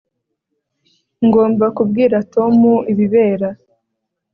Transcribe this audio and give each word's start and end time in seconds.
ngomba 1.25 1.65
kubwira 1.77 2.17
tom 2.33 2.55
ibibera 2.91 3.49